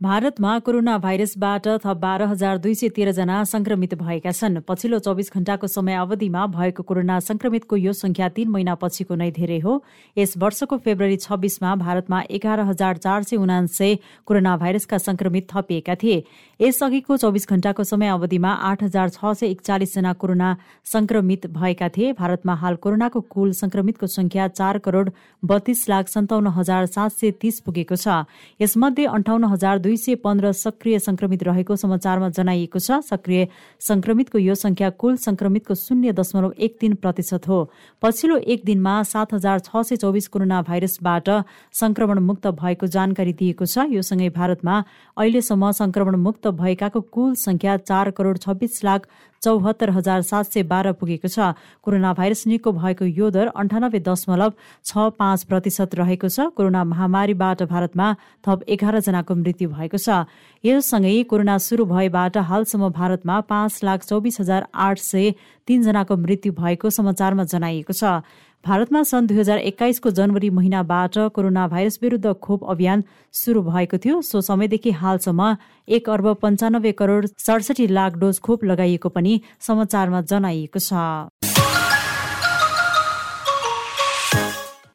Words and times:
भारतमा 0.00 0.58
कोरोना 0.58 0.96
भाइरसबाट 0.98 1.66
थप 1.84 1.96
बाह्र 1.98 2.22
हजार 2.24 2.58
दुई 2.58 2.74
सय 2.74 2.88
तेह्रजना 2.88 3.42
संक्रमित 3.44 3.94
भएका 3.98 4.30
छन्। 4.30 4.60
पछिल्लो 4.62 4.98
चौबिस 4.98 5.32
घण्टाको 5.34 5.66
समय 5.66 5.94
अवधिमा 5.96 6.46
भएको 6.48 6.82
कोरोना 6.82 7.18
संक्रमितको 7.20 7.76
यो 7.76 7.92
संख्या 7.92 8.28
तीन 8.28 8.48
महिनापछिको 8.48 9.14
नै 9.14 9.30
धेरै 9.30 9.58
हो। 9.58 9.82
यस 10.16 10.34
वर्षको 10.38 10.76
फेब्रुअरी 10.78 11.16
छब्बीसमा 11.16 11.74
भारतमा 11.76 12.20
एघार 12.30 12.60
हजार 12.60 12.96
चार 12.96 13.22
सय 13.22 13.36
उनान्सय 13.38 13.98
कोरोना 14.26 14.56
भाइरसका 14.56 14.98
संक्रमित 14.98 15.48
थपिएका 15.50 15.94
थिए। 15.94 16.22
यसअघिको 16.60 17.16
चौबिस 17.16 17.48
घण्टाको 17.48 17.84
समय 17.84 18.08
अवधिमा 18.08 18.52
आठ 18.70 18.82
हजार 18.82 19.08
छ 19.10 19.34
सय 19.34 19.46
एकचालिसजना 19.48 20.12
कोरोना 20.14 20.54
संक्रमित 20.86 21.46
भएका 21.58 21.88
थिए। 21.88 22.12
भारतमा 22.12 22.54
हाल 22.54 22.76
कोरोनाको 22.76 23.20
कुल 23.26 23.50
संक्रमितको 23.56 24.06
संख्या 24.06 24.48
चार 24.54 24.78
करोड़ 24.78 25.08
बत्तीस 25.42 25.84
लाख 25.88 26.08
सन्ताउन्न 26.08 26.54
हजार 26.54 26.86
सात 26.86 27.18
सय 27.18 27.30
तीस 27.40 27.60
पुगेको 27.66 27.96
छ। 27.96 28.22
यसमध्ये 28.60 29.06
अन्ठाउन्न 29.08 29.44
हजार 29.48 29.86
दुई 29.88 29.96
सय 29.96 30.14
पन्ध्र 30.20 30.50
सक्रिय 30.52 30.98
संक्रमित 30.98 31.42
रहेको 31.42 31.76
समाचारमा 31.78 32.28
जनाइएको 32.36 32.78
छ। 32.78 33.00
सक्रिय 33.02 33.46
संक्रमितको 33.80 34.38
यो 34.38 34.54
संख्या 34.54 34.90
कुल 34.92 35.16
संक्रमितको 35.16 35.74
शून्य 35.74 36.12
दशमलव 36.12 36.52
एक 36.60 36.76
तीन 36.80 36.94
प्रतिशत 37.00 37.48
हो। 37.48 37.58
पछिल्लो 38.02 38.36
एक 38.36 38.64
दिनमा 38.64 39.02
सात 39.08 39.32
हजार 39.34 39.58
छ 39.60 39.80
सय 39.88 39.96
चौबिस 39.96 40.28
कोरोना 40.28 40.60
भाइरसबाट 40.62 41.28
संक्रमण 41.72 42.18
मुक्त 42.20 42.46
भएको 42.60 42.86
जानकारी 42.86 43.32
दिएको 43.32 43.64
छ। 43.64 43.88
यो 43.88 44.02
सँगै 44.02 44.28
भारतमा 44.36 44.76
अहिलेसम्म 45.16 45.70
संक्रमण 45.80 46.16
मुक्त 46.20 46.48
भएकाको 46.60 47.00
कुल 47.08 47.34
संख्या 47.38 47.76
चार 47.88 48.10
करोड़ 48.12 48.36
छब्बिस 48.38 48.84
लाख 48.84 49.08
चौहत्तर 49.42 49.90
हजार 49.90 50.22
सात 50.22 50.46
सय 50.46 50.62
बाह्र 50.64 50.92
पुगेको 50.94 51.28
छ। 51.28 51.54
कोरोना 51.82 52.12
भाइरस 52.12 52.46
निको 52.46 52.72
भएको 52.72 53.04
यो 53.04 53.30
दर 53.30 53.46
अन्ठानब्बे 53.54 54.00
दशमलव 54.02 54.52
छ 54.84 55.10
पाँच 55.14 55.44
प्रतिशत 55.44 55.94
रहेको 55.94 56.28
छ। 56.28 56.50
कोरोना 56.52 56.84
महामारीबाट 56.84 57.62
भारतमा 57.64 58.06
थप 58.44 58.58
एघार 58.68 59.00
जनाको 59.00 59.34
मृत्यु 59.34 59.68
भएको 59.70 59.98
छ। 59.98 60.26
यससँगै 60.64 61.22
कोरोना 61.30 61.58
सुरु 61.58 61.84
भएबाट 61.86 62.36
हालसम्म 62.42 62.88
भारतमा 62.90 63.40
पाँच 63.46 63.80
लाख 63.84 64.04
चौबिस 64.04 64.40
हजार 64.40 64.66
आठ 64.74 64.98
सय 65.00 65.34
तीनजनाको 65.68 66.16
मृत्यु 66.16 66.52
भएको 66.52 66.90
समाचारमा 66.90 67.44
जनाइएको 67.46 67.92
छ। 67.92 68.24
भारतमा 68.64 69.02
सन् 69.02 69.26
दुई 69.26 69.36
हजार 69.38 69.58
एक्काइसको 69.60 70.10
जनवरी 70.10 70.48
महिनाबाट 70.50 71.18
कोरोना 71.34 71.66
भाइरस 71.68 71.98
विरुद्ध 72.02 72.32
खोप 72.42 72.64
अभियान 72.70 73.04
सुरु 73.34 73.62
भएको 73.62 73.98
थियो। 73.98 74.20
सो 74.22 74.40
समयदेखि 74.40 74.90
हालसम्म 74.92 75.56
एक 75.88 76.08
अर्ब 76.10 76.26
पन्चानब्बे 76.42 76.92
करोड 76.92 77.26
सडसठी 77.38 77.86
लाख 77.88 78.16
डोज 78.18 78.38
खोप 78.40 78.64
लगाइएको 78.64 79.08
पनि 79.08 79.40
समाचारमा 79.62 80.20
जनाइएको 80.22 80.80
छ। 80.80 80.92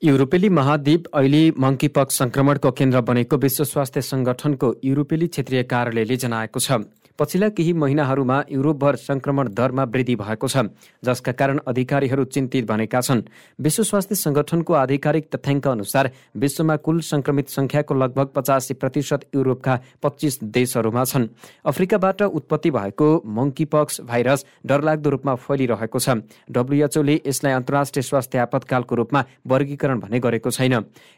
युरोपेली 0.03 0.50
महाद्वीप 0.52 1.03
अहिले 1.14 1.44
मङ्कीपक 1.58 2.11
संक्रमणको 2.11 2.72
केन्द्र 2.73 3.02
बनेको 3.02 3.38
विश्व 3.39 3.64
स्वास्थ्य 3.64 4.02
संगठनको 4.03 4.73
युरोपेली 4.83 5.27
क्षेत्रीय 5.27 5.64
कार्यालयले 5.72 6.17
जनाएको 6.20 6.59
छ। 6.59 6.83
पछिल्ला 7.19 7.50
केही 7.50 7.73
महिनाहरूमा 7.73 8.42
युरोपभर 8.52 8.95
संक्रमण 8.95 9.50
दरमा 9.53 9.83
वृद्धि 9.86 10.16
भएको 10.16 10.47
छ 10.47 10.58
जसका 11.03 11.31
कारण 11.31 11.59
अधिकारीहरू 11.67 12.23
चिन्तित 12.25 12.66
बनेका 12.66 13.02
छन्। 13.02 13.22
विश्व 13.59 13.83
स्वास्थ्य 13.83 14.16
संगठनको 14.16 14.73
आधिकारिक 14.73 15.30
तथ्याङ्क 15.30 15.67
अनुसार 15.67 16.09
विश्वमा 16.36 16.75
कुल 16.78 17.00
संक्रमित 17.03 17.50
संख्याको 17.50 17.94
लगभग 17.94 18.28
पचासी 18.36 18.73
प्रतिशत 18.73 19.25
युरोपका 19.36 19.80
पच्चिस 20.03 20.44
देशहरूमा 20.44 21.03
छन्। 21.03 21.28
अफ्रिकाबाट 21.66 22.22
उत्पत्ति 22.23 22.72
भएको 22.72 23.09
मङ्कीपक्स 23.27 24.02
भाइरस 24.02 24.45
डरलाग्दो 24.66 25.09
रूपमा 25.09 25.36
फैलिरहेको 25.38 26.00
छ। 26.00 26.09
डब्लुएचओले 26.50 27.22
यसलाई 27.27 27.53
अन्तर्राष्ट्रिय 27.53 28.03
स्वास्थ्य 28.03 28.38
आपतकालको 28.39 28.95
रूपमा 28.95 29.23
वर्गीकरण 29.48 30.00
भने 30.00 30.20
गरेको 30.20 30.50
छैन। 30.50 30.73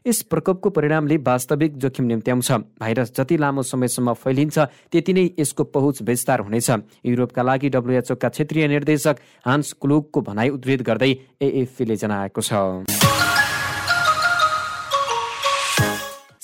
यस 0.06 0.22
प्रकोपको 0.28 0.70
परिणामले 0.70 1.18
वास्तविक 1.24 1.78
जोखिम 1.78 2.06
निम्त्याउँछ। 2.06 2.52
भाइरस 2.84 3.16
जति 3.16 3.38
लामो 3.38 3.64
समयसम्म 3.64 4.14
फैलिन्छ 4.14 4.60
त्यति 4.92 5.14
नै 5.14 5.30
यसको 5.40 5.64
पहुँच 5.86 6.02
विस्तार 6.02 6.40
हुनेछ। 6.42 6.70
युरोपका 7.06 7.42
लागि 7.44 7.70
डब्लुएचओका 7.70 8.30
क्षेत्रीय 8.30 8.68
निर्देशक 8.68 9.16
हान्स 9.46 9.74
क्लुकको 9.78 10.22
भनाइ 10.22 10.50
उद्धृत 10.52 10.82
गर्दै 10.82 11.12
एएफपीले 11.42 11.96
जनाएको 11.96 12.42
छ। 12.42 12.54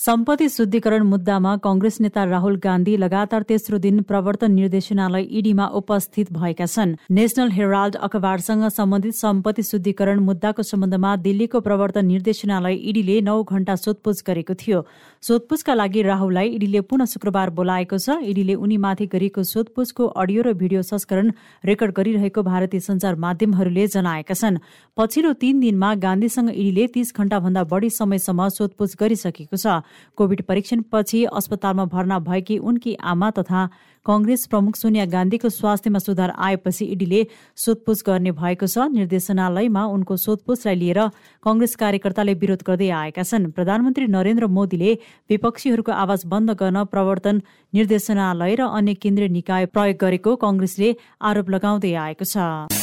सम्पत्ति 0.01 0.47
शुद्धिकरण 0.49 1.03
मुद्दामा 1.05 1.55
कंग्रेस 1.57 1.99
नेता 2.01 2.23
राहुल 2.25 2.55
गान्धी 2.57 2.95
लगातार 2.97 3.41
तेस्रो 3.43 3.77
दिन 3.77 4.01
प्रवर्तन 4.01 4.51
निर्देशनालय 4.51 5.21
इडीमा 5.31 5.65
उपस्थित 5.77 6.31
भएका 6.33 6.65
छन्। 6.65 6.95
नेशनल 7.11 7.51
हेराल्ड 7.51 7.95
अखबारसँग 8.01 8.67
सम्बन्धित 8.69 9.13
सम्पत्ति 9.13 9.63
शुद्धिकरण 9.63 10.19
मुद्दाको 10.19 10.63
सम्बन्धमा 10.63 11.15
दिल्लीको 11.21 11.59
प्रवर्तन 11.61 12.05
निर्देशनालय 12.05 12.73
इडीले 12.81 13.21
नौ 13.21 13.43
घण्टा 13.43 13.75
सोधपुछ 13.75 14.23
गरेको 14.27 14.53
थियो। 14.57 14.81
सोधपुछका 15.23 15.73
लागि 15.73 16.01
राहुललाई 16.01 16.47
इडीले 16.49 16.79
पुनः 16.81 17.05
शुक्रबार 17.05 17.49
बोलाएको 17.53 17.97
छ। 17.97 18.09
इडीले 18.25 18.53
उनीमाथि 18.57 19.05
गरिएको 19.05 19.43
सोधपुछको 19.45 20.05
अडियो 20.17 20.41
र 20.41 20.53
भिडियो 20.57 20.81
संस्करण 20.81 21.31
रेकर्ड 21.63 21.93
गरिरहेको 21.93 22.41
भारतीय 22.41 22.79
संचार 22.81 23.15
माध्यमहरूले 23.21 23.85
जनाएका 23.87 24.33
छन्। 24.33 24.57
पछिल्लो 24.97 25.33
तीन 25.37 25.59
दिनमा 25.59 25.93
गान्धीसँग 26.01 26.49
इडीले 26.49 26.87
तीस 26.87 27.13
घण्टाभन्दा 27.13 27.63
बढी 27.69 27.89
समयसम्म 27.91 28.49
सोधपुछ 28.49 28.97
गरिसकेको 28.97 29.57
छ। 29.61 29.85
कोविड 30.17 30.41
परीक्षणपछि 30.41 31.23
अस्पतालमा 31.29 31.85
भर्ना 31.85 32.19
भएकी 32.19 32.57
उनकी 32.57 32.97
आमा 32.97 33.29
तथा 33.37 33.69
कंग्रेस 34.05 34.45
प्रमुख 34.47 34.75
सोनिया 34.75 35.05
गान्धीको 35.05 35.49
स्वास्थ्यमा 35.51 35.99
सुधार 35.99 36.33
आएपछि 36.35 36.85
इडीले 36.85 37.21
सोधपुछ 37.55 38.01
गर्ने 38.01 38.31
भएको 38.33 38.65
छ। 38.65 38.89
निर्देशनालयमा 38.89 39.83
उनको 39.85 40.17
सोधपुछलाई 40.17 40.75
लिएर 40.75 40.99
कंग्रेस 41.45 41.75
कार्यकर्ताले 41.77 42.33
विरोध 42.33 42.63
गर्दै 42.65 42.89
आएका 42.89 43.23
छन्। 43.23 43.51
प्रधानमन्त्री 43.53 44.07
नरेन्द्र 44.09 44.47
मोदीले 44.49 44.97
विपक्षीहरूको 45.29 45.91
आवाज 45.93 46.25
बन्द 46.25 46.57
गर्न 46.57 46.83
प्रवर्तन 46.89 47.41
निर्देशनालय 47.73 48.55
र 48.57 48.61
अन्य 48.73 48.93
केन्द्रीय 48.97 49.29
निकाय 49.37 49.65
प्रयोग 49.69 49.97
गरेको 50.01 50.35
कंग्रेसले 50.35 50.95
आरोप 51.21 51.49
लगाउँदै 51.49 51.93
आएको 51.93 52.25
छ। 52.25 52.80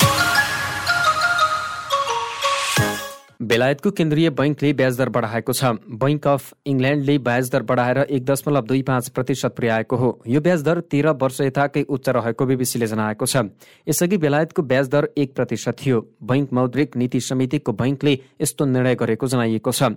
बेलायतको 3.40 3.90
केन्द्रीय 3.90 4.30
बैङ्कले 4.34 4.72
ब्याज 4.74 4.96
दर 4.98 5.08
बढाएको 5.14 5.52
छ। 5.54 5.78
बैङ्क 5.94 6.26
अफ 6.26 6.54
इङ्ल्यान्डले 6.66 7.18
ब्याज 7.22 7.50
दर 7.50 7.62
बढाएर 7.62 7.98
एक 8.10 8.24
दशमलव 8.26 8.66
दुई 8.66 8.82
पाँच 8.82 9.08
प्रतिशत 9.14 9.54
पुर्याएको 9.54 9.96
हो। 9.96 10.08
यो 10.26 10.40
ब्याज 10.42 10.62
दर 10.66 10.80
तेह्र 10.90 11.14
वर्ष 11.14 11.40
यताकै 11.40 11.82
उच्च 11.86 12.08
रहेको 12.18 12.46
बिबिसीले 12.46 12.86
जनाएको 12.90 13.26
छ। 13.26 13.46
यसअघि 13.86 14.16
बेलायतको 14.18 14.62
ब्याज 14.62 14.88
दर 14.90 15.08
एक 15.14 15.34
प्रतिशत 15.38 15.76
थियो। 15.78 15.98
बैङ्क 16.18 16.52
मौद्रिक 16.52 16.96
नीति 16.98 17.20
समितिको 17.20 17.72
बैङ्कले 17.78 18.18
यस्तो 18.42 18.64
निर्णय 18.66 18.94
गरेको 18.98 19.26
जनाइएको 19.30 19.70
छ। 19.70 19.94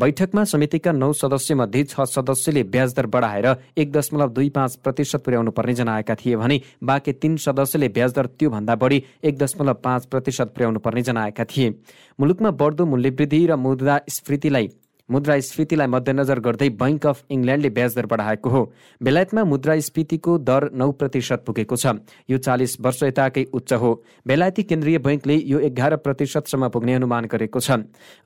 बैठकमा 0.00 0.42
समितिका 0.44 0.92
नौ 0.92 1.12
सदस्य 1.12 1.54
मध्ये 1.54 1.82
छ 1.84 2.04
सदस्यले 2.08 2.62
ब्याज 2.72 2.92
दर 2.96 3.06
बढाएर 3.06 3.46
एक 3.78 3.92
दशमलव 3.92 4.28
दुई 4.32 4.48
पाँच 4.50 4.76
प्रतिशत 4.76 5.24
पुर्याउनु 5.24 5.50
पर्ने 5.50 5.74
जनाएका 5.74 6.14
थिए 6.14 6.36
भने 6.36 6.60
बाँकी 6.82 7.12
तीन 7.12 7.36
सदस्यले 7.36 7.88
ब्याज 7.88 8.12
दर 8.12 8.26
त्योभन्दा 8.38 8.74
बढी 8.80 9.02
एक 9.24 9.38
दशमलव 9.38 9.74
पाँच 9.84 10.06
प्रतिशत 10.06 10.52
पुर्याउनु 10.56 10.80
पर्ने 10.80 11.02
जनाएका 11.02 11.44
थिए। 11.44 11.74
मुलुकमा 12.20 12.50
बढ्दो 12.62 12.86
मूल्यवृद्धि 12.86 13.46
र 13.46 13.56
मुद्रास्फीतिलाई 13.56 14.68
मुद्रास्फीतिलाई 15.10 15.86
मध्यनजर 15.86 16.38
गर्दै 16.40 16.68
बैङ्क 16.80 17.06
अफ 17.06 17.22
इङ्ल्यान्डले 17.30 17.70
ब्याज 17.70 17.94
दर 17.96 18.06
बढाएको 18.06 18.50
हो। 18.50 18.62
बेलायतमा 19.00 19.42
मुद्रास्फीतिको 19.44 20.38
दर 20.38 20.70
नौ 20.72 20.90
प्रतिशत 20.92 21.42
पुगेको 21.46 21.76
छ। 21.76 21.98
यो 22.30 22.38
चालिस 22.38 22.76
वर्ष 22.80 23.02
यताकै 23.02 23.44
उच्च 23.52 23.72
हो। 23.74 23.90
बेलायती 24.26 24.62
केन्द्रीय 24.62 24.98
बैङ्कले 25.00 25.36
यो 25.46 25.58
एघार 25.68 25.96
प्रतिशतसम्म 25.96 26.68
पुग्ने 26.68 26.94
अनुमान 26.94 27.24
गरेको 27.26 27.60
छ। 27.60 27.70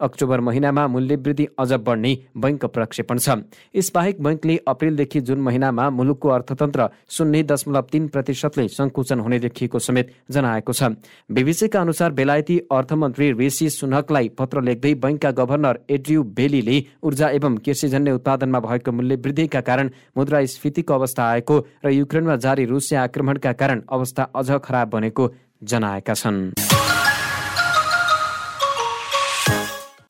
अक्टोबर 0.00 0.41
महिनामा 0.41 0.87
मूल्यवृद्धि 0.87 1.47
अझ 1.59 1.73
बढ्ने 1.81 2.12
बैङ्क 2.37 2.65
प्रक्षेपण 2.67 3.19
छ। 3.19 3.28
यसबाहेक 3.75 4.21
बैङ्कले 4.21 4.59
अप्रेलदेखि 4.67 5.21
जुन 5.21 5.41
महिनामा 5.41 5.89
मुलुकको 5.91 6.28
अर्थतन्त्र 6.28 6.89
शून्य 7.09 7.43
दशमलव 7.44 7.89
तीन 7.93 8.09
प्रतिशतले 8.09 8.69
सङ्कुचन 8.69 9.21
हुने 9.21 9.39
देखिएको 9.39 9.78
समेत 9.78 10.12
जनाएको 10.31 10.73
छ। 10.73 10.93
बिबिसीका 11.33 11.81
अनुसार 11.81 12.12
बेलायती 12.12 12.59
अर्थमन्त्री 12.71 13.33
ऋषि 13.41 13.71
सुनकलाई 13.71 14.28
पत्र 14.39 14.62
लेख्दै 14.62 14.94
बैङ्कका 15.00 15.31
गभर्नर 15.31 15.78
एड्रियू 15.91 16.23
बेलीले 16.37 16.74
ऊर्जा 17.03 17.29
एवं 17.29 17.57
कृषिजन्य 17.57 18.12
उत्पादनमा 18.12 18.61
भएको 18.61 18.93
मूल्य 18.93 19.17
वृद्धिका 19.17 19.61
कारण 19.61 19.91
मुद्रास्फीतिको 20.17 20.95
अवस्था 20.95 21.23
आएको 21.31 21.57
र 21.85 21.91
युक्रेनमा 21.91 22.37
जारी 22.37 22.65
रुसिया 22.65 23.03
आक्रमणका 23.03 23.53
कारण 23.53 23.82
अवस्था 23.93 24.23
अझ 24.35 24.50
खराब 24.65 24.88
बनेको 24.88 25.25
जनाएका 25.62 26.15
छन्। 26.15 26.74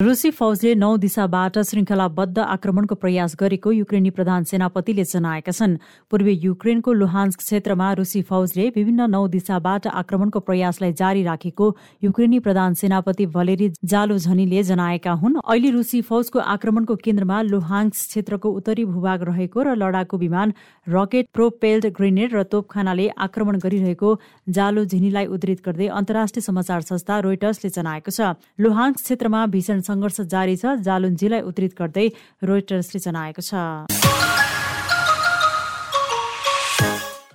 रुसी 0.05 0.31
फौजले 0.31 0.75
नौ 0.75 0.89
दिशाबाट 1.03 1.59
श्रृङ्खलाबद्ध 1.67 2.39
आक्रमणको 2.45 2.95
प्रयास 3.03 3.35
गरेको 3.41 3.71
युक्रेनी 3.73 4.11
प्रधान 4.11 4.45
सेनापतिले 4.45 5.05
जनाएका 5.05 5.53
छन्। 5.53 5.77
पूर्वी 6.11 6.33
युक्रेनको 6.45 6.93
लुहान्स 6.93 7.37
क्षेत्रमा 7.37 7.93
रुसी 8.01 8.21
फौजले 8.23 8.67
विभिन्न 8.75 9.07
नौ 9.11 9.21
दिशाबाट 9.35 9.87
आक्रमणको 10.01 10.41
प्रयासलाई 10.45 10.93
जारी 10.93 11.23
राखेको 11.25 11.69
युक्रेनी 12.03 12.41
प्रधान 12.47 12.75
सेनापति 12.75 13.27
भलेरी 13.37 13.69
जालो 13.85 14.19
झनीले 14.19 14.63
जनाएका 14.65 15.13
हुन्। 15.23 15.41
अहिले 15.41 15.71
रुसी 15.71 16.01
फौजको 16.03 16.39
आक्रमणको 16.55 16.97
केन्द्रमा 17.01 17.41
लुहान्स 17.45 18.05
क्षेत्रको 18.09 18.53
उत्तरी 18.61 18.85
भूभाग 18.85 19.23
रहेको 19.31 19.63
र 19.63 19.75
लडाकु 19.77 20.17
विमान 20.19 20.53
रकेट 20.87 21.33
प्रोपेल्ड 21.33 21.89
ग्रेनेड 21.97 22.37
र 22.37 22.43
तोपखानाले 22.53 23.09
आक्रमण 23.29 23.63
गरिरहेको 23.65 24.13
जालो 24.53 24.85
झिनीलाई 24.85 25.33
उद्धृत 25.33 25.65
गर्दै 25.65 25.89
अन्तर्राष्ट्रिय 25.95 26.49
समाचार 26.51 26.81
संस्था 26.93 27.19
रोइटर्सले 27.25 27.71
जनाएको 27.73 28.11
छ। 28.11 28.37
लुहान्स 28.61 29.03
क्षेत्रमा 29.03 29.47
भीषण 29.49 29.81
सङ्घर्ष 29.95 30.21
जारी 30.29 30.57
छ 30.59 30.77
जालुन्जीलाई 30.83 31.47
उद्धृत 31.49 31.73
गर्दै 31.79 32.07
रोइटर्सले 32.45 33.07
जनाएको 33.07 33.43
छ। 33.43 33.55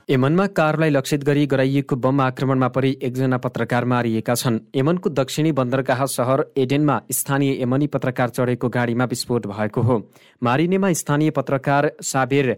यमनमा 0.09 0.45
कारलाई 0.57 0.89
लक्षित 0.89 1.23
गरी 1.23 1.45
गराइएको 1.45 1.95
बम 1.95 2.21
आक्रमणमा 2.21 2.67
परि 2.75 2.89
एकजना 2.99 3.37
पत्रकार 3.37 3.85
मारिएका 3.85 4.33
छन्। 4.35 4.57
यमनको 4.75 5.09
दक्षिणी 5.11 5.51
बन्दरगाह 5.53 6.01
सहर 6.09 6.43
एडेनमा 6.57 6.95
स्थानीय 7.11 7.61
यमनी 7.61 7.87
पत्रकार 7.93 8.29
चढेको 8.29 8.69
गाडीमा 8.69 9.05
विस्फोट 9.05 9.45
भएको 9.47 9.81
हो। 9.81 9.97
मारिनेमा 10.41 10.91
स्थानीय 10.93 11.29
पत्रकार 11.37 11.91
साबेर 12.01 12.49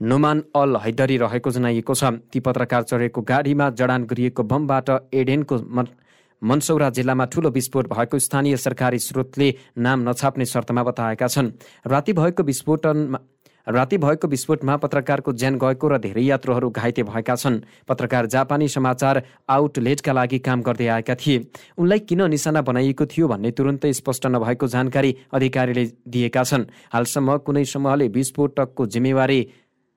नुमान 0.00 0.42
अल 0.54 0.76
हैदरी 0.76 1.16
रहेको 1.16 1.50
जनाइएको 1.50 1.94
छ। 1.94 2.04
ती 2.28 2.40
पत्रकार 2.40 2.82
चढेको 2.82 3.20
गाडीमा 3.24 3.70
जडान 3.80 4.04
गरिएको 4.04 4.42
बमबाट 4.44 4.88
एडेनको 5.14 5.56
मनसौरा 6.42 6.90
जिल्लामा 6.90 7.24
ठूलो 7.24 7.50
विस्फोट 7.50 7.88
भएको 7.88 8.18
स्थानीय 8.18 8.56
सरकारी 8.58 8.98
स्रोतले 8.98 9.54
नाम 9.78 10.08
नछाप्ने 10.08 10.44
शर्तमा 10.44 10.82
बताएका 10.82 11.26
छन्। 11.26 11.52
राति 11.86 12.12
भएको 12.12 12.42
विस्फोटनमा 12.42 13.18
राति 13.66 13.96
भएको 13.98 14.28
विस्फोटमा 14.28 14.76
पत्रकारको 14.76 15.32
ज्यान 15.32 15.58
गएको 15.58 15.88
र 15.88 15.98
धेरै 15.98 16.22
यात्रुहरू 16.22 16.70
घाइते 16.70 17.02
भएका 17.02 17.34
छन्। 17.36 17.60
पत्रकार 17.88 18.26
जापानी 18.26 18.68
समाचार 18.68 19.22
आउटलेटका 19.48 20.12
लागि 20.12 20.38
काम 20.38 20.62
गर्दै 20.62 20.86
आएका 20.88 21.14
थिए। 21.14 21.44
उनलाई 21.78 21.98
किन 22.00 22.22
निशाना 22.30 22.62
बनाइएको 22.62 23.06
थियो 23.06 23.28
भन्ने 23.28 23.50
तुरन्तै 23.50 23.92
स्पष्ट 23.92 24.26
नभएको 24.26 24.66
जानकारी 24.66 25.16
अधिकारीले 25.32 25.84
दिएका 26.08 26.42
छन्। 26.42 26.64
हालसम्म 26.92 27.36
कुनै 27.36 27.64
समूहले 27.64 28.08
विस्फोटकको 28.08 28.86
जिम्मेवारी 28.86 29.40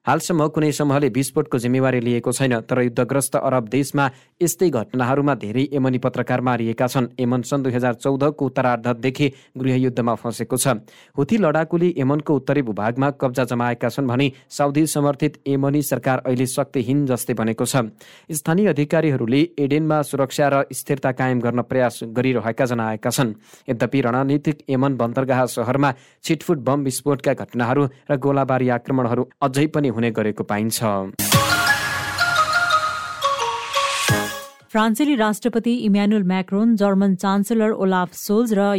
हालसम्म 0.05 0.47
कुनै 0.51 0.71
समूहले 0.75 1.07
विस्फोटको 1.15 1.57
जिम्मेवारी 1.63 1.99
लिएको 2.03 2.31
छैन 2.31 2.59
तर 2.67 2.81
युद्धग्रस्त 2.83 3.35
अरब 3.39 3.67
देशमा 3.71 4.05
यस्तै 4.43 4.69
घटनाहरूमा 4.69 5.33
धेरै 5.39 5.63
यमनी 5.73 5.97
पत्रकार 6.03 6.41
मारिएका 6.43 6.87
छन्। 6.87 7.07
यमन 7.19 7.41
सन् 7.41 7.63
दुई 7.63 7.71
हजार 7.71 7.93
चौधको 8.03 8.45
उत्तरार्धदेखि 8.45 9.27
गृहयुद्धमा 9.57 10.15
फँसेको 10.15 10.57
छ। 10.57 10.67
हुथी 11.15 11.37
लडाकुले 11.39 11.93
यमनको 11.95 12.35
उत्तरी 12.35 12.61
भूभागमा 12.61 13.09
कब्जा 13.15 13.43
जमाएका 13.47 13.89
छन् 13.89 14.07
भने 14.07 14.27
साउदी 14.51 14.85
समर्थित 14.87 15.39
यमनी 15.47 15.81
सरकार 15.81 16.17
अहिले 16.27 16.45
शक्तिहीन 16.47 17.05
जस्तै 17.07 17.33
बनेको 17.33 17.63
छ। 17.63 17.87
स्थानीय 18.29 18.67
अधिकारीहरूले 18.75 19.41
एडेनमा 19.55 20.01
सुरक्षा 20.03 20.47
र 20.51 20.55
स्थिरता 20.73 21.11
कायम 21.15 21.39
गर्न 21.39 21.61
प्रयास 21.63 22.11
गरिरहेका 22.11 22.65
जनाएका 22.65 23.09
छन्। 23.09 23.33
यद्यपि 23.71 24.01
रणनीतिक 24.01 24.67
यमन 24.67 24.99
बन्दरगाह 24.99 25.45
सहरमा 25.47 25.93
छिटफुट 26.23 26.59
बम 26.59 26.83
विस्फोटका 26.83 27.33
घटनाहरू 27.39 27.87
र 28.11 28.19
गोलाबारी 28.19 28.67
आक्रमणहरू 28.75 29.23
अझै 29.39 29.67
पनि 29.71 29.91
हुने 29.93 30.11
गरेको 30.11 30.43
पाइन्छ। 30.43 30.83
फ्रान्सेली 34.73 35.15
राष्ट्रपति 35.15 35.73
Emmanuel 35.85 36.23
Macron 36.27 36.75
German 36.75 37.15
chancellor 37.15 37.71
Olaf 37.85 38.13
Scholz 38.17 38.53
र 38.53 38.73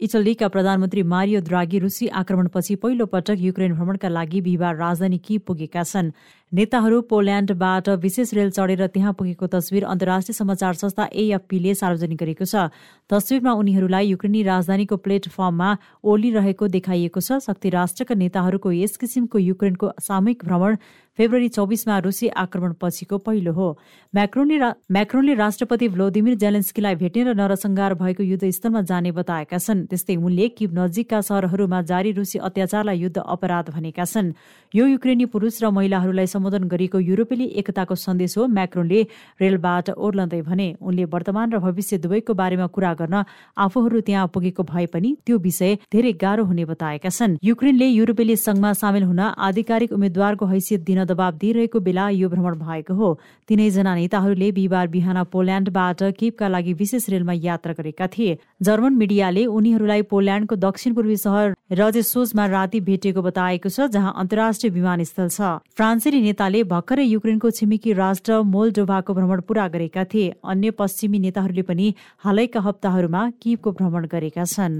इटलीका 0.00 0.48
प्रधानमन्त्री 0.48 1.02
मारियो 1.02 1.40
द्रागी 1.40 1.78
रुसी 1.78 2.06
आक्रमणपछि 2.10 2.74
पहिलो 2.76 3.06
पटक 3.06 3.38
युक्रेन 3.38 3.74
भ्रमणका 3.74 4.08
लागि 4.08 4.40
बिहिबार 4.40 4.76
राजधानी 4.76 5.18
कि 5.18 5.38
पुगेका 5.38 5.82
छन्। 5.82 6.10
नेताहरू 6.52 7.00
पोल्याण्डबाट 7.02 7.88
विशेष 8.02 8.34
रेल 8.34 8.50
चढेर 8.50 8.86
त्यहाँ 8.86 9.12
पुगेको 9.14 9.46
तस्विर 9.46 9.84
अन्तर्राष्ट्रिय 9.84 10.34
समाचार 10.34 10.74
संस्था 10.74 11.08
एएफपीले 11.14 11.74
सार्वजनिक 11.74 12.18
गरेको 12.18 12.44
छ। 12.44 12.74
तस्विरमा 13.10 13.52
उनीहरूलाई 13.54 14.06
युक्रेनी 14.08 14.42
राजधानीको 14.42 14.96
प्लेटफर्ममा 14.98 15.70
ओलिरहेको 16.02 16.68
देखाइएको 16.68 17.20
छ। 17.20 17.38
शक्ति 17.46 17.70
राष्ट्रका 17.70 18.14
नेताहरूको 18.14 18.72
यस 18.72 18.96
किसिमको 18.98 19.38
युक्रेनको 19.38 19.92
सामूहिक 20.02 20.44
भ्रमण 20.44 20.76
फेब्रुअरी 21.18 21.48
चौबिसमा 21.48 21.98
रुसी 21.98 22.28
आक्रमण 22.28 22.72
पछिको 22.82 23.18
पहिलो 23.18 23.52
हो। 23.52 23.68
म्याक्रोनले 24.14 24.58
रा, 24.58 24.74
राष्ट्रपति 24.90 25.88
भ्लोदिमिर 25.88 26.34
जेलेन्स्कीलाई 26.34 26.94
भेट्ने 26.94 27.22
र 27.24 27.34
नरसंहार 27.34 27.94
भएको 27.94 28.22
युद्धस्थलमा 28.24 28.80
जाने 28.82 29.12
बताएका 29.12 29.58
छन्। 29.58 29.83
त्यस्तै 29.90 30.16
उनले 30.16 30.48
किब 30.48 30.70
नजिकका 30.78 31.20
सहरहरूमा 31.20 31.80
जारी 31.82 32.10
रुसी 32.12 32.38
अत्याचारलाई 32.38 32.98
युद्ध 32.98 33.18
अपराध 33.18 33.70
भनेका 33.70 34.04
छन्। 34.04 34.32
यो 34.74 34.86
युक्रेनी 34.86 35.24
पुरुष 35.30 35.62
र 35.62 35.70
महिलाहरूलाई 35.70 36.26
सम्बोधन 36.26 36.64
गरेको 36.68 36.98
युरोपेली 37.00 37.46
एकताको 37.60 37.94
सन्देश 37.96 38.38
हो 38.38 38.46
म्याक्रोनले 38.48 39.00
रेलबाट 39.40 39.90
ओर्लँदै 39.90 40.40
भने। 40.42 40.68
उनले 40.80 41.04
वर्तमान 41.06 41.52
र 41.52 41.58
भविष्य 41.58 41.98
दुवैको 41.98 42.34
बारेमा 42.34 42.66
कुरा 42.66 42.92
गर्न 42.94 43.24
आफूहरू 43.56 44.00
त्यहाँ 44.00 44.26
पुगेको 44.34 44.62
भए 44.64 44.86
पनि 44.92 45.16
त्यो 45.26 45.38
विषय 45.38 45.74
धेरै 45.92 46.12
गाह्रो 46.18 46.44
हुने 46.44 46.64
बताएका 46.64 47.10
छन्। 47.10 47.38
युक्रेनले 47.44 47.86
युरोपेली 47.88 48.36
संघमा 48.36 48.72
सामेल 48.74 49.04
हुन 49.04 49.20
आधिकारिक 49.20 49.92
उम्मेद्वारको 49.92 50.46
हैसियत 50.46 50.80
दिन 50.84 51.04
दबाव 51.04 51.32
दिइरहेको 51.38 51.80
बेला 51.80 52.08
यो 52.10 52.28
भ्रमण 52.28 52.54
भएको 52.58 52.94
हो। 52.94 53.08
तीनैजना 53.48 53.94
नेताहरूले 53.94 54.50
बिहिबार 54.52 54.86
बिहान 54.88 55.22
पोल्याण्डबाट 55.30 56.02
केपका 56.18 56.48
लागि 56.48 56.72
विशेष 56.74 57.08
रेलमा 57.10 57.32
यात्रा 57.38 57.72
गरेका 57.78 58.06
थिए। 58.08 58.38
जर्मन 58.62 58.92
मिडियाले 58.94 59.44
उनीहरूलाई 59.74 60.02
पोल्याण्डको 60.06 60.56
दक्षिण 60.56 60.94
पूर्वी 60.94 61.16
सहर 61.16 61.54
रजेसोजमा 61.72 62.46
राति 62.46 62.80
भेटिएको 62.80 63.22
बताएको 63.22 63.68
छ 63.68 63.90
जहाँ 63.90 64.14
अन्तर्राष्ट्रिय 64.16 64.70
विमानस्थल 64.70 65.28
छ। 65.28 65.58
फ्रान्सेली 65.74 66.20
नेताले 66.22 66.62
भर्खरै 66.70 67.04
युक्रेनको 67.04 67.50
छिमेकी 67.50 67.92
राष्ट्र 67.92 68.40
मोल्डोभाको 68.46 69.14
भ्रमण 69.14 69.40
पूरा 69.42 69.66
गरेका 69.74 70.04
थिए। 70.06 70.34
अन्य 70.46 70.70
पश्चिमी 70.78 71.18
नेताहरूले 71.18 71.62
पनि 71.66 71.94
हालैका 72.22 72.60
हप्ताहरूमा 72.60 73.22
किबको 73.42 73.72
भ्रमण 73.72 74.06
गरेका 74.06 74.44
छन्। 74.46 74.78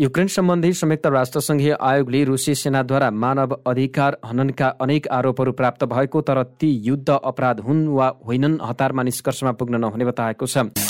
युक्रेन 0.00 0.26
सम्बन्धी 0.26 0.72
संयुक्त 0.74 1.06
राष्ट्रसङ्घीय 1.06 1.72
आयोगले 1.80 2.22
रुसी 2.24 2.54
सेनाद्वारा 2.54 3.10
मानव 3.14 3.52
अधिकार 3.66 4.16
हननका 4.26 4.68
अनेक 4.82 5.06
आरोपहरू 5.08 5.52
प्राप्त 5.52 5.84
भएको 5.84 6.20
तर 6.22 6.42
ती 6.58 6.70
युद्ध 6.84 7.08
अपराध 7.12 7.60
हुन् 7.60 7.86
वा 7.88 8.08
होइनन् 8.26 8.58
हतारमा 8.62 9.02
निष्कर्षमा 9.02 9.52
पुग्न 9.52 9.80
नहुने 9.80 10.04
बताएको 10.04 10.46
छ। 10.46 10.81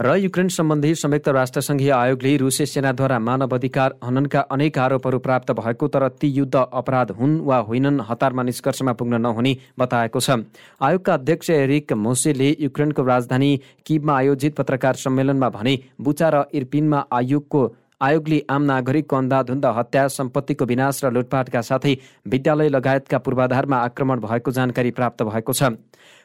र 0.00 0.14
युक्रेन 0.16 0.48
सम्बन्धी 0.48 0.94
संयुक्त 0.94 1.28
राष्ट्रसङ्घीय 1.28 1.90
आयोगले 1.92 2.36
रुसी 2.36 2.66
सेनाद्वारा 2.66 3.18
मानव 3.18 3.54
अधिकार 3.54 3.94
हननका 4.04 4.40
अनेक 4.50 4.78
आरोपहरू 4.78 5.18
प्राप्त 5.18 5.50
भएको 5.52 5.88
तर 5.88 6.06
ती 6.16 6.28
युद्ध 6.30 6.56
अपराध 6.56 7.10
हुन् 7.18 7.34
वा 7.44 7.58
होइनन् 7.68 8.00
हतारमा 8.08 8.42
निष्कर्षमा 8.42 8.92
पुग्न 8.96 9.20
नहुने 9.20 9.52
बताएको 9.78 10.20
छ। 10.20 10.38
आयोगका 10.80 11.14
अध्यक्ष 11.14 11.50
एरिक 11.50 11.92
मोसेले 12.06 12.48
युक्रेनको 12.60 13.02
राजधानी 13.04 13.50
किबमा 13.86 14.16
आयोजित 14.16 14.56
पत्रकार 14.56 14.94
सम्मेलनमा 14.96 15.48
भने 15.50 15.78
बुचा 16.00 16.28
र 16.30 16.44
इर्पिनमा 16.54 17.04
आयोगको 17.12 17.62
आयोगले 18.00 18.40
आम 18.50 18.62
नागरिकको 18.64 19.16
अन्धाधुन्द 19.16 19.66
हत्या 19.78 20.06
सम्पत्तिको 20.10 20.64
विनाश 20.64 21.04
र 21.04 21.10
लुटपाटका 21.12 21.60
साथै 21.62 21.94
विद्यालय 22.26 22.68
लगायतका 22.70 23.18
पूर्वाधारमा 23.20 23.76
आक्रमण 23.78 24.20
भएको 24.20 24.50
जानकारी 24.50 24.90
प्राप्त 24.96 25.22
भएको 25.28 25.52
छ। 25.52 25.76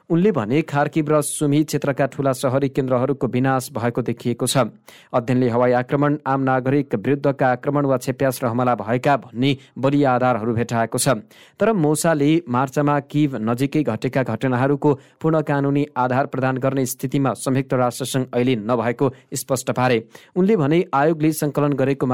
उनले 0.09 0.31
भने 0.31 0.61
खार्किब 0.61 1.09
र 1.09 1.21
सुमी 1.21 1.63
क्षेत्रका 1.63 2.05
ठूला 2.13 2.31
सहरी 2.31 2.67
केन्द्रहरूको 2.69 3.27
विनाश 3.27 3.69
भएको 3.73 4.01
देखिएको 4.01 4.45
छ। 4.45 4.69
अध्ययनले 5.09 5.49
हवाई 5.49 5.71
आक्रमण 5.81 6.17
आम 6.23 6.41
नागरिक 6.41 6.93
विरुद्धका 6.95 7.47
आक्रमण 7.49 7.85
वा 7.85 7.97
छेप्यास 7.97 8.39
र 8.43 8.45
हमला 8.45 8.75
भएका 8.75 9.15
भन्ने 9.17 9.57
बलिया 9.73 10.11
आधारहरू 10.13 10.53
भेटाएको 10.53 10.97
छ। 10.97 11.25
तर 11.59 11.73
मोसाले 11.73 12.29
मार्चमा 12.45 12.99
किभ 13.01 13.35
नजिकै 13.41 13.83
घटेका 13.83 14.23
घटनाहरूको 14.23 14.93
पूर्ण 15.21 15.41
कानुनी 15.41 15.85
आधार 15.97 16.25
प्रदान 16.27 16.57
गर्ने 16.61 16.85
स्थितिमा 16.85 17.33
संयुक्त 17.35 17.73
राष्ट्रसङ्घ 17.73 18.25
अहिले 18.29 18.55
नभएको 18.61 19.13
स्पष्ट 19.33 19.71
पारे। 19.73 19.97
उनले 20.35 20.55
भने 20.55 20.83
आयोगले 20.93 21.31
सङ्कलन 21.33 21.73
गरेको 21.73 22.05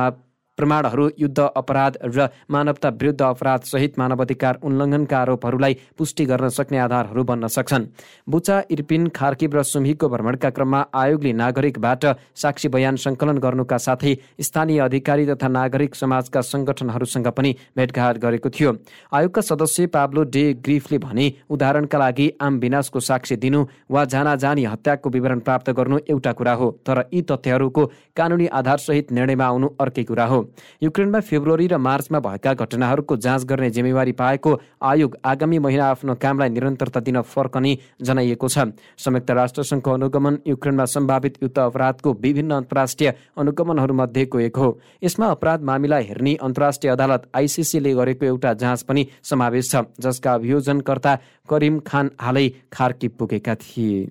प्रमाणहरू 0.62 1.10
युद्ध 1.18 1.40
अपराध 1.58 1.98
र 2.06 2.28
मानवता 2.52 2.90
विरुद्ध 2.94 3.22
अपराध 3.24 3.62
सहित 3.66 3.98
मानवाधिकार 4.00 4.60
उल्लङ्घनका 4.62 5.18
आरोपहरूलाई 5.18 5.74
पुष्टि 5.98 6.26
गर्न 6.26 6.50
सक्ने 6.52 6.78
आधारहरू 6.78 7.24
बन्न 7.24 7.48
सक्छन्। 7.48 7.86
बुचा 8.30 8.62
इर्पिन 8.70 9.08
खार्किब 9.10 9.56
र 9.56 9.64
सुम्हीको 9.66 10.10
भ्रमणका 10.10 10.50
क्रममा 10.50 10.82
आयोगले 10.94 11.32
नागरिकबाट 11.34 12.06
साक्षी 12.38 12.68
बयान 12.70 12.96
सङ्कलन 12.98 13.38
गर्नुका 13.42 13.78
साथै 13.80 14.14
स्थानीय 14.40 14.80
अधिकारी 14.82 15.26
तथा 15.26 15.48
नागरिक 15.50 15.96
समाजका 15.96 16.42
सङ्गठनहरूसँग 16.44 17.28
पनि 17.32 17.56
भेटघाट 17.78 18.18
गरेको 18.20 18.50
थियो। 18.52 18.72
आयोगका 19.12 19.42
सदस्य 19.42 19.88
पाब्लो 19.90 20.24
डे 20.30 20.44
ग्रिफले 20.62 20.98
भने 21.00 21.26
उदाहरणका 21.50 21.98
लागि 21.98 22.30
आम 22.42 22.60
विनाशको 22.60 23.00
साक्षी 23.02 23.36
दिनु 23.42 23.66
वा 23.90 24.06
जाना 24.14 24.36
जानी 24.36 24.64
हत्याको 24.66 25.10
विवरण 25.10 25.40
प्राप्त 25.42 25.70
गर्नु 25.72 25.98
एउटा 26.10 26.32
कुरा 26.38 26.54
हो 26.54 26.70
तर 26.86 27.04
यी 27.14 27.22
तथ्यहरूको 27.32 27.86
कानुनी 28.18 28.48
आधारसहित 28.54 29.12
निर्णयमा 29.12 29.46
आउनु 29.46 29.68
अर्कै 29.80 30.04
कुरा 30.04 30.26
हो। 30.26 30.40
युक्रेनमा 30.84 31.20
फेब्रुअरी 31.22 31.68
र 31.68 31.78
मार्चमा 31.80 32.20
भएका 32.20 32.54
घटनाहरूको 32.56 33.18
जाँच 33.18 33.44
गर्ने 33.46 33.70
जिम्मेवारी 33.70 34.12
पाएको 34.14 34.52
आयोग 34.82 35.18
आगामी 35.26 35.60
महिना 35.60 35.86
आफ्नो 35.88 36.16
कामलाई 36.16 36.50
निरन्तरता 36.50 37.00
दिन 37.00 37.22
फर्कने 37.24 37.78
जनाइएको 38.02 38.48
छ। 38.48 38.66
संयुक्त 38.98 39.32
राष्ट्रसङ्घको 39.32 39.92
अनुगमन 39.92 40.38
युक्रेनमा 40.48 40.86
सम्भावित 40.88 41.38
युद्ध 41.44 41.58
अपराधको 41.60 42.14
विभिन्न 42.22 42.52
अन्तर्राष्ट्रिय 42.54 43.14
अनुगमनहरूमध्येको 43.38 44.40
एक 44.40 44.58
हो। 44.58 44.70
यसमा 45.04 45.28
अपराध 45.28 45.64
मामिला 45.64 45.98
हेर्ने 46.00 46.36
अन्तर्राष्ट्रिय 46.42 46.92
अदालत 46.92 47.30
आइसिसीले 47.36 47.94
गरेको 47.94 48.26
एउटा 48.26 48.54
जाँच 48.54 48.82
पनि 48.84 49.08
समावेश 49.24 49.72
छ 49.72 49.84
जसका 50.00 50.34
अभियोजनकर्ता 50.34 51.16
करिम 51.50 51.80
खान 51.88 52.10
हालै 52.22 52.48
खार्की 52.74 53.08
पुगेका 53.10 53.56
थिए। 53.56 54.10